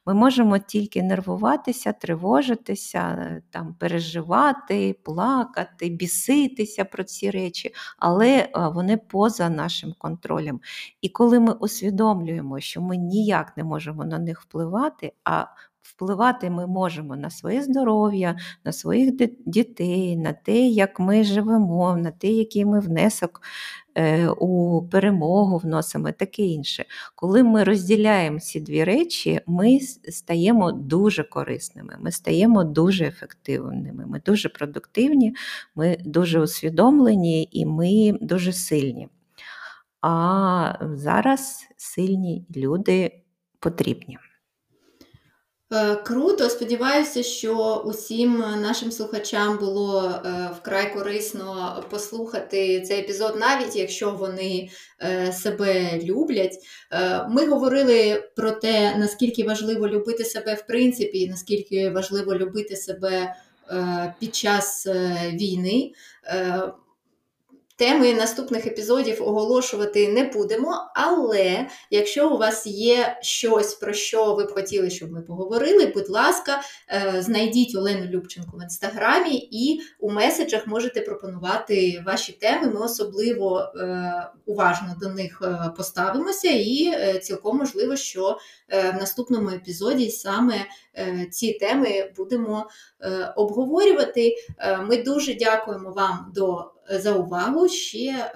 [0.05, 9.49] Ми можемо тільки нервуватися, тривожитися, там, переживати, плакати, біситися про ці речі, але вони поза
[9.49, 10.61] нашим контролем.
[11.01, 15.45] І коли ми усвідомлюємо, що ми ніяк не можемо на них впливати, а
[15.85, 19.13] Впливати ми можемо на своє здоров'я, на своїх
[19.45, 23.41] дітей, на те, як ми живемо, на те, який ми внесок
[23.95, 26.85] е, у перемогу вносимо, таке інше.
[27.15, 29.79] Коли ми розділяємо ці дві речі, ми
[30.09, 35.35] стаємо дуже корисними, ми стаємо дуже ефективними, ми дуже продуктивні,
[35.75, 39.07] ми дуже усвідомлені і ми дуже сильні.
[40.01, 43.21] А зараз сильні люди
[43.59, 44.17] потрібні.
[45.73, 53.75] Е, круто, сподіваюся, що усім нашим слухачам було е, вкрай корисно послухати цей епізод, навіть
[53.75, 54.69] якщо вони
[55.01, 56.57] е, себе люблять.
[57.29, 63.35] Ми говорили про те, наскільки важливо любити себе в принципі, і наскільки важливо любити себе
[64.19, 64.87] під час
[65.33, 65.91] війни.
[67.77, 74.43] Теми наступних епізодів оголошувати не будемо, але якщо у вас є щось, про що ви
[74.43, 80.11] б хотіли, щоб ми поговорили, будь ласка, е, знайдіть Олену Любченко в інстаграмі і у
[80.11, 82.67] меседжах можете пропонувати ваші теми.
[82.67, 88.37] Ми особливо е, уважно до них е, поставимося, і цілком можливо, що
[88.69, 90.55] в наступному епізоді саме
[91.31, 92.69] ці теми будемо
[93.35, 94.35] обговорювати.
[94.83, 97.69] Ми дуже дякуємо вам до за увагу.
[97.69, 98.29] Ще е,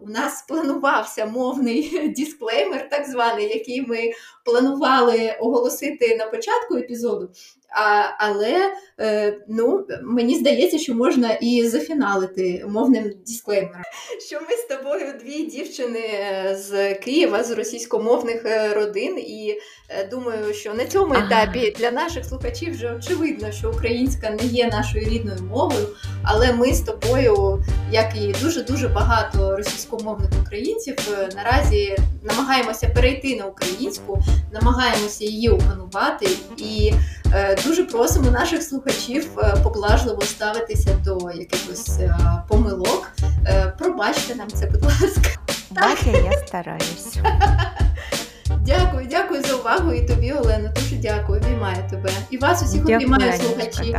[0.00, 4.12] у нас планувався мовний дисклеймер, так званий, який ми
[4.44, 7.30] планували оголосити на початку епізоду.
[7.74, 13.82] А, Але е, ну, мені здається, що можна і зафіналити мовним дисклеймером.
[14.26, 19.58] Що ми з тобою дві дівчини е, з Києва, з російськомовних е, родин, і
[19.88, 24.66] е, думаю, що на цьому етапі для наших слухачів вже очевидно, що українська не є
[24.66, 25.88] нашою рідною мовою,
[26.24, 30.96] але ми з тобою, як і дуже дуже багато російськомовних українців,
[31.36, 36.92] наразі намагаємося перейти на українську, намагаємося її опанувати і.
[37.34, 42.16] Е, дуже просимо наших слухачів е, поблажливо ставитися до якихось е,
[42.48, 43.12] помилок.
[43.78, 45.30] Пробачте нам це, будь ласка.
[45.70, 47.18] Бачите, я стараюсь.
[48.66, 50.68] Дякую, дякую за увагу і тобі, Олена.
[50.68, 51.40] Дуже дякую.
[51.40, 52.10] Обіймаю тебе.
[52.30, 53.96] І вас усіх обіймаю слухачі.